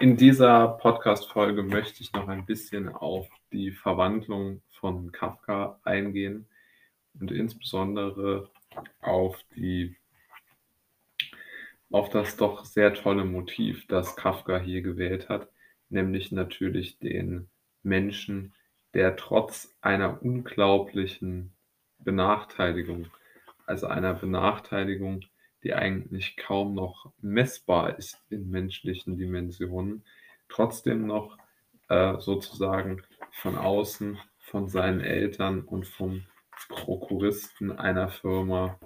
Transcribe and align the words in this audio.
In 0.00 0.16
dieser 0.16 0.68
Podcast-Folge 0.68 1.62
möchte 1.62 2.02
ich 2.02 2.12
noch 2.12 2.26
ein 2.26 2.44
bisschen 2.44 2.88
auf 2.88 3.28
die 3.52 3.70
Verwandlung 3.70 4.60
von 4.70 5.12
Kafka 5.12 5.78
eingehen 5.84 6.46
und 7.18 7.30
insbesondere 7.30 8.50
auf 9.00 9.38
die 9.54 9.96
auf 11.92 12.08
das 12.08 12.36
doch 12.36 12.64
sehr 12.64 12.92
tolle 12.92 13.24
Motiv, 13.24 13.86
das 13.86 14.16
Kafka 14.16 14.58
hier 14.58 14.82
gewählt 14.82 15.28
hat, 15.28 15.48
nämlich 15.90 16.32
natürlich 16.32 16.98
den 16.98 17.48
Menschen, 17.84 18.52
der 18.94 19.14
trotz 19.14 19.76
einer 19.80 20.20
unglaublichen 20.22 21.52
Benachteiligung, 21.98 23.06
also 23.64 23.86
einer 23.86 24.14
Benachteiligung, 24.14 25.24
die 25.64 25.74
eigentlich 25.74 26.36
kaum 26.36 26.74
noch 26.74 27.10
messbar 27.20 27.98
ist 27.98 28.22
in 28.28 28.50
menschlichen 28.50 29.16
Dimensionen, 29.16 30.04
trotzdem 30.48 31.06
noch 31.06 31.38
äh, 31.88 32.20
sozusagen 32.20 33.02
von 33.32 33.56
außen, 33.56 34.18
von 34.38 34.68
seinen 34.68 35.00
Eltern 35.00 35.62
und 35.62 35.86
vom 35.86 36.24
Prokuristen 36.68 37.72
einer 37.72 38.08
Firma 38.08 38.78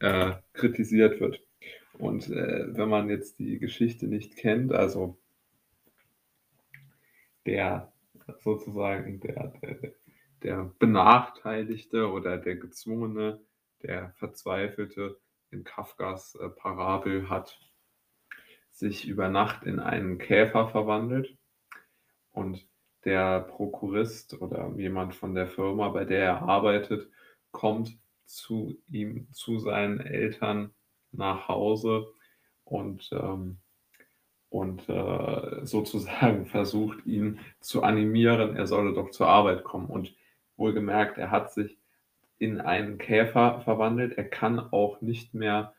äh, 0.00 0.32
kritisiert 0.54 1.20
wird. 1.20 1.40
Und 1.98 2.28
äh, 2.28 2.76
wenn 2.76 2.88
man 2.88 3.08
jetzt 3.08 3.38
die 3.38 3.58
Geschichte 3.58 4.06
nicht 4.06 4.36
kennt, 4.36 4.72
also 4.72 5.18
der 7.46 7.92
sozusagen 8.40 9.20
der, 9.20 9.52
der, 9.62 9.92
der 10.42 10.72
Benachteiligte 10.78 12.10
oder 12.10 12.38
der 12.38 12.56
Gezwungene, 12.56 13.40
der 13.82 14.14
Verzweifelte 14.16 15.18
in 15.54 15.64
Kafkas 15.64 16.34
äh, 16.34 16.48
Parabel 16.48 17.30
hat 17.30 17.58
sich 18.70 19.06
über 19.06 19.28
Nacht 19.28 19.64
in 19.64 19.78
einen 19.78 20.18
Käfer 20.18 20.68
verwandelt 20.68 21.36
und 22.32 22.66
der 23.04 23.40
Prokurist 23.40 24.40
oder 24.40 24.72
jemand 24.76 25.14
von 25.14 25.34
der 25.34 25.46
Firma, 25.46 25.88
bei 25.90 26.04
der 26.04 26.24
er 26.24 26.42
arbeitet, 26.42 27.08
kommt 27.52 27.96
zu 28.24 28.76
ihm, 28.90 29.28
zu 29.32 29.58
seinen 29.58 30.00
Eltern 30.00 30.74
nach 31.12 31.48
Hause 31.48 32.08
und, 32.64 33.10
ähm, 33.12 33.58
und 34.48 34.88
äh, 34.88 35.64
sozusagen 35.64 36.46
versucht, 36.46 37.04
ihn 37.06 37.38
zu 37.60 37.82
animieren, 37.82 38.56
er 38.56 38.66
solle 38.66 38.94
doch 38.94 39.10
zur 39.10 39.28
Arbeit 39.28 39.64
kommen. 39.64 39.86
Und 39.86 40.14
wohlgemerkt, 40.56 41.18
er 41.18 41.30
hat 41.30 41.52
sich 41.52 41.78
in 42.38 42.60
einen 42.60 42.98
Käfer 42.98 43.60
verwandelt. 43.62 44.18
Er 44.18 44.28
kann 44.28 44.58
auch 44.58 45.00
nicht 45.00 45.34
mehr 45.34 45.74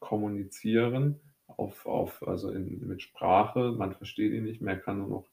kommunizieren 0.00 1.20
auf, 1.46 1.86
auf, 1.86 2.26
also 2.26 2.50
in, 2.50 2.86
mit 2.86 3.02
Sprache. 3.02 3.72
Man 3.72 3.94
versteht 3.94 4.32
ihn 4.32 4.44
nicht 4.44 4.60
mehr, 4.60 4.74
er 4.74 4.80
kann 4.80 4.98
nur 4.98 5.08
noch 5.08 5.26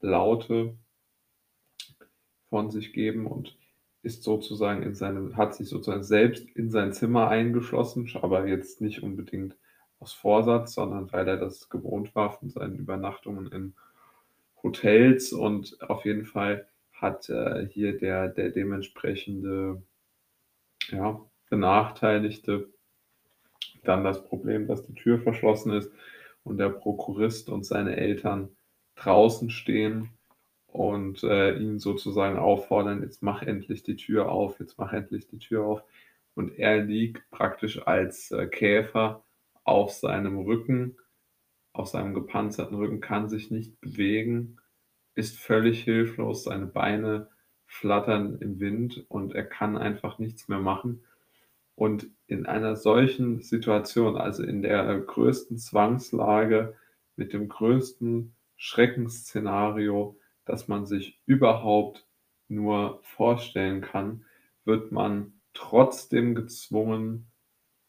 Laute 0.00 0.74
von 2.48 2.70
sich 2.70 2.92
geben 2.92 3.26
und 3.26 3.56
ist 4.02 4.22
sozusagen 4.22 4.82
in 4.82 4.94
seinem, 4.94 5.36
hat 5.36 5.54
sich 5.54 5.68
sozusagen 5.68 6.04
selbst 6.04 6.48
in 6.50 6.70
sein 6.70 6.92
Zimmer 6.92 7.28
eingeschlossen, 7.28 8.08
aber 8.22 8.46
jetzt 8.46 8.80
nicht 8.80 9.02
unbedingt 9.02 9.56
aus 10.00 10.12
Vorsatz, 10.12 10.74
sondern 10.74 11.12
weil 11.12 11.26
er 11.26 11.36
das 11.36 11.68
gewohnt 11.68 12.14
war 12.14 12.32
von 12.32 12.48
seinen 12.48 12.76
Übernachtungen 12.76 13.50
in 13.50 13.74
Hotels 14.62 15.32
und 15.32 15.78
auf 15.82 16.04
jeden 16.04 16.24
Fall 16.24 16.66
hat 16.92 17.28
äh, 17.28 17.66
hier 17.70 17.96
der, 17.98 18.28
der 18.28 18.50
dementsprechende 18.50 19.82
ja, 20.90 21.20
Benachteiligte 21.50 22.68
dann 23.84 24.04
das 24.04 24.24
Problem, 24.24 24.66
dass 24.66 24.84
die 24.86 24.94
Tür 24.94 25.18
verschlossen 25.18 25.72
ist 25.72 25.90
und 26.44 26.58
der 26.58 26.68
Prokurist 26.68 27.48
und 27.48 27.64
seine 27.64 27.96
Eltern 27.96 28.50
draußen 28.96 29.50
stehen 29.50 30.10
und 30.66 31.22
äh, 31.22 31.56
ihn 31.56 31.78
sozusagen 31.78 32.38
auffordern, 32.38 33.02
jetzt 33.02 33.22
mach 33.22 33.42
endlich 33.42 33.82
die 33.82 33.96
Tür 33.96 34.30
auf, 34.30 34.60
jetzt 34.60 34.78
mach 34.78 34.92
endlich 34.92 35.26
die 35.28 35.38
Tür 35.38 35.64
auf. 35.64 35.82
Und 36.34 36.58
er 36.58 36.84
liegt 36.84 37.28
praktisch 37.30 37.86
als 37.86 38.30
äh, 38.30 38.46
Käfer 38.46 39.24
auf 39.64 39.92
seinem 39.92 40.38
Rücken, 40.38 40.96
auf 41.72 41.88
seinem 41.88 42.14
gepanzerten 42.14 42.76
Rücken, 42.76 43.00
kann 43.00 43.28
sich 43.28 43.50
nicht 43.50 43.80
bewegen, 43.80 44.58
ist 45.14 45.38
völlig 45.38 45.82
hilflos, 45.82 46.44
seine 46.44 46.66
Beine 46.66 47.28
flattern 47.68 48.38
im 48.40 48.58
Wind 48.58 49.04
und 49.08 49.34
er 49.34 49.44
kann 49.44 49.76
einfach 49.76 50.18
nichts 50.18 50.48
mehr 50.48 50.58
machen. 50.58 51.04
Und 51.76 52.08
in 52.26 52.46
einer 52.46 52.74
solchen 52.74 53.40
Situation, 53.40 54.16
also 54.16 54.42
in 54.42 54.62
der 54.62 54.98
größten 54.98 55.58
Zwangslage, 55.58 56.74
mit 57.14 57.32
dem 57.32 57.48
größten 57.48 58.34
Schreckensszenario, 58.56 60.18
das 60.44 60.66
man 60.66 60.86
sich 60.86 61.20
überhaupt 61.26 62.04
nur 62.48 63.00
vorstellen 63.02 63.82
kann, 63.82 64.24
wird 64.64 64.90
man 64.90 65.34
trotzdem 65.52 66.34
gezwungen, 66.34 67.26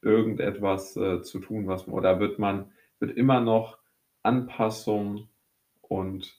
irgendetwas 0.01 0.95
äh, 0.97 1.22
zu 1.23 1.39
tun, 1.39 1.68
was 1.68 1.88
oder 1.88 2.19
wird 2.19 2.38
man 2.38 2.72
wird 3.00 3.16
immer 3.16 3.39
noch 3.39 3.78
Anpassung 4.23 5.29
und 5.81 6.38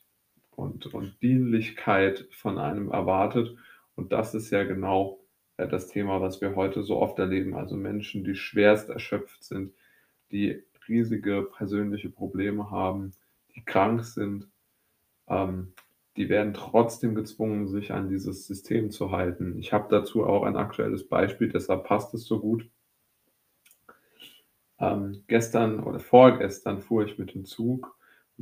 und, 0.56 0.86
und 0.92 1.20
Dienlichkeit 1.22 2.26
von 2.30 2.58
einem 2.58 2.90
erwartet. 2.90 3.56
Und 3.94 4.12
das 4.12 4.34
ist 4.34 4.50
ja 4.50 4.64
genau 4.64 5.20
äh, 5.56 5.68
das 5.68 5.88
Thema, 5.88 6.20
was 6.20 6.40
wir 6.40 6.56
heute 6.56 6.82
so 6.82 6.98
oft 6.98 7.18
erleben. 7.18 7.54
Also 7.54 7.76
Menschen, 7.76 8.24
die 8.24 8.34
schwerst 8.34 8.90
erschöpft 8.90 9.42
sind, 9.44 9.72
die 10.30 10.62
riesige 10.88 11.42
persönliche 11.42 12.10
Probleme 12.10 12.70
haben, 12.70 13.12
die 13.54 13.64
krank 13.64 14.04
sind, 14.04 14.48
ähm, 15.28 15.72
die 16.16 16.28
werden 16.28 16.54
trotzdem 16.54 17.14
gezwungen, 17.14 17.68
sich 17.68 17.92
an 17.92 18.08
dieses 18.08 18.46
System 18.46 18.90
zu 18.90 19.12
halten. 19.12 19.58
Ich 19.58 19.72
habe 19.72 19.86
dazu 19.88 20.26
auch 20.26 20.42
ein 20.42 20.56
aktuelles 20.56 21.08
Beispiel, 21.08 21.48
deshalb 21.48 21.84
passt 21.84 22.12
es 22.14 22.24
so 22.24 22.40
gut. 22.40 22.68
Ähm, 24.78 25.24
gestern 25.28 25.80
oder 25.80 26.00
vorgestern 26.00 26.80
fuhr 26.80 27.04
ich 27.04 27.18
mit 27.18 27.34
dem 27.34 27.44
Zug 27.44 27.96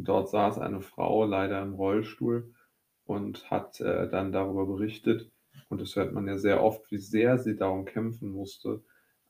dort 0.04 0.30
saß 0.30 0.58
eine 0.58 0.80
Frau 0.80 1.24
leider 1.24 1.62
im 1.62 1.74
Rollstuhl 1.74 2.54
und 3.04 3.50
hat 3.50 3.80
äh, 3.80 4.08
dann 4.08 4.32
darüber 4.32 4.66
berichtet, 4.66 5.30
und 5.68 5.80
das 5.80 5.96
hört 5.96 6.12
man 6.12 6.26
ja 6.26 6.38
sehr 6.38 6.62
oft, 6.62 6.90
wie 6.90 6.98
sehr 6.98 7.38
sie 7.38 7.56
darum 7.56 7.84
kämpfen 7.84 8.30
musste, 8.30 8.82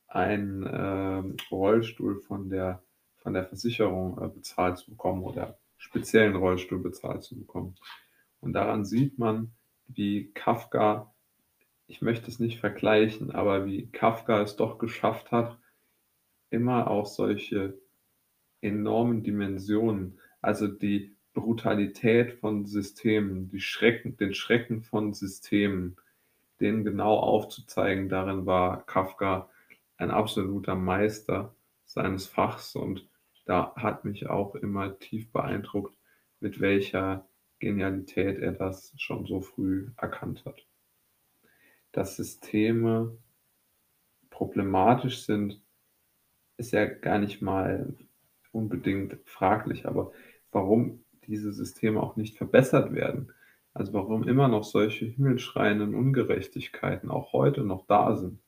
einen 0.08 0.64
äh, 0.64 1.22
Rollstuhl 1.50 2.20
von 2.20 2.48
der, 2.48 2.82
von 3.16 3.34
der 3.34 3.44
Versicherung 3.44 4.20
äh, 4.20 4.28
bezahlt 4.28 4.78
zu 4.78 4.90
bekommen 4.90 5.22
oder 5.22 5.58
speziellen 5.76 6.36
Rollstuhl 6.36 6.80
bezahlt 6.80 7.22
zu 7.22 7.38
bekommen. 7.38 7.76
Und 8.40 8.52
daran 8.52 8.84
sieht 8.84 9.18
man, 9.18 9.52
wie 9.86 10.30
Kafka, 10.32 11.14
ich 11.86 12.02
möchte 12.02 12.30
es 12.30 12.38
nicht 12.38 12.60
vergleichen, 12.60 13.30
aber 13.30 13.66
wie 13.66 13.90
Kafka 13.90 14.42
es 14.42 14.56
doch 14.56 14.78
geschafft 14.78 15.30
hat, 15.30 15.58
immer 16.50 16.90
auch 16.90 17.06
solche 17.06 17.78
enormen 18.60 19.22
Dimensionen 19.22 20.18
also 20.40 20.66
die 20.66 21.16
Brutalität 21.34 22.32
von 22.32 22.66
Systemen, 22.66 23.48
die 23.50 23.60
Schrecken, 23.60 24.16
den 24.16 24.34
Schrecken 24.34 24.82
von 24.82 25.14
Systemen, 25.14 25.96
denen 26.60 26.84
genau 26.84 27.16
aufzuzeigen, 27.18 28.08
darin 28.08 28.46
war 28.46 28.84
Kafka 28.86 29.48
ein 29.96 30.10
absoluter 30.10 30.74
Meister 30.74 31.54
seines 31.84 32.26
Fachs 32.26 32.74
und 32.74 33.08
da 33.44 33.74
hat 33.76 34.04
mich 34.04 34.28
auch 34.28 34.54
immer 34.54 34.98
tief 34.98 35.30
beeindruckt, 35.32 35.96
mit 36.40 36.60
welcher 36.60 37.26
Genialität 37.58 38.38
er 38.38 38.52
das 38.52 38.92
schon 38.96 39.26
so 39.26 39.40
früh 39.40 39.90
erkannt 39.96 40.44
hat. 40.44 40.66
Dass 41.92 42.16
Systeme 42.16 43.16
problematisch 44.30 45.24
sind, 45.24 45.60
ist 46.58 46.72
ja 46.72 46.84
gar 46.84 47.18
nicht 47.18 47.40
mal 47.40 47.94
unbedingt 48.52 49.16
fraglich, 49.24 49.86
aber 49.86 50.12
warum 50.52 51.04
diese 51.26 51.52
Systeme 51.52 52.02
auch 52.02 52.16
nicht 52.16 52.36
verbessert 52.36 52.92
werden. 52.92 53.32
Also 53.74 53.92
warum 53.92 54.26
immer 54.26 54.48
noch 54.48 54.64
solche 54.64 55.04
himmelschreienden 55.04 55.94
Ungerechtigkeiten 55.94 57.10
auch 57.10 57.32
heute 57.32 57.62
noch 57.62 57.86
da 57.86 58.16
sind. 58.16 58.40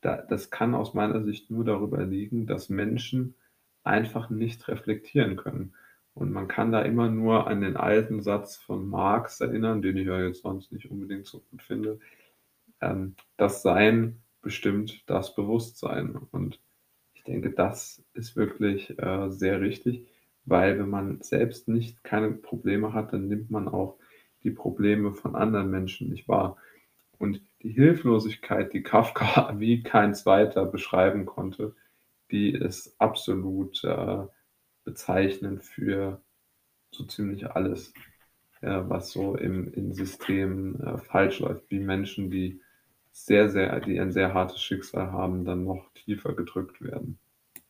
Da, 0.00 0.16
das 0.16 0.50
kann 0.50 0.74
aus 0.74 0.94
meiner 0.94 1.22
Sicht 1.22 1.50
nur 1.50 1.64
darüber 1.64 2.04
liegen, 2.04 2.46
dass 2.46 2.68
Menschen 2.68 3.34
einfach 3.82 4.30
nicht 4.30 4.68
reflektieren 4.68 5.36
können. 5.36 5.74
Und 6.14 6.32
man 6.32 6.48
kann 6.48 6.72
da 6.72 6.82
immer 6.82 7.10
nur 7.10 7.46
an 7.46 7.60
den 7.60 7.76
alten 7.76 8.22
Satz 8.22 8.56
von 8.56 8.88
Marx 8.88 9.40
erinnern, 9.40 9.82
den 9.82 9.96
ich 9.96 10.06
ja 10.06 10.20
jetzt 10.20 10.42
sonst 10.42 10.72
nicht 10.72 10.90
unbedingt 10.90 11.26
so 11.26 11.40
gut 11.50 11.62
finde. 11.62 11.98
Ähm, 12.80 13.16
das 13.36 13.62
Sein 13.62 14.20
bestimmt 14.40 15.02
das 15.06 15.34
Bewusstsein. 15.34 16.16
Und 16.30 16.60
denke, 17.28 17.50
das 17.50 18.02
ist 18.14 18.36
wirklich 18.36 18.98
äh, 18.98 19.30
sehr 19.30 19.60
richtig 19.60 20.06
weil 20.48 20.78
wenn 20.78 20.88
man 20.88 21.20
selbst 21.20 21.68
nicht 21.68 22.02
keine 22.04 22.30
Probleme 22.30 22.94
hat, 22.94 23.12
dann 23.12 23.28
nimmt 23.28 23.50
man 23.50 23.68
auch 23.68 23.98
die 24.44 24.50
Probleme 24.50 25.12
von 25.12 25.34
anderen 25.34 25.70
Menschen 25.70 26.08
nicht 26.08 26.28
wahr. 26.28 26.56
Und 27.18 27.42
die 27.62 27.70
Hilflosigkeit, 27.70 28.72
die 28.72 28.82
Kafka 28.82 29.54
wie 29.58 29.82
kein 29.82 30.14
zweiter 30.14 30.64
beschreiben 30.64 31.26
konnte, 31.26 31.74
die 32.30 32.50
ist 32.52 32.94
absolut 32.98 33.82
äh, 33.84 34.24
bezeichnend 34.84 35.62
für 35.62 36.22
so 36.92 37.04
ziemlich 37.04 37.50
alles, 37.50 37.92
äh, 38.60 38.80
was 38.88 39.10
so 39.12 39.36
im 39.36 39.72
im 39.74 39.92
System, 39.92 40.80
äh, 40.80 40.98
falsch 40.98 41.40
läuft, 41.40 41.70
wie 41.70 41.80
Menschen, 41.80 42.30
die 42.30 42.60
sehr, 43.26 43.50
sehr 43.50 43.80
die 43.80 44.00
ein 44.00 44.12
sehr 44.12 44.34
hartes 44.34 44.60
Schicksal 44.62 45.12
haben, 45.12 45.44
dann 45.44 45.64
noch 45.64 45.90
tiefer 45.94 46.34
gedrückt 46.34 46.80
werden. 46.82 47.18